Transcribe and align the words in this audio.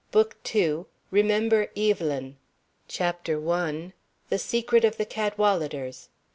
BOOK 0.11 0.35
II 0.55 0.85
REMEMBER 1.11 1.67
EVELYN 1.75 2.37
CHAPTER 2.87 3.47
I. 3.51 3.93
THE 4.29 4.39
SECRET 4.39 4.83
OF 4.83 4.97
THE 4.97 5.05
CADWALADERS. 5.05 6.09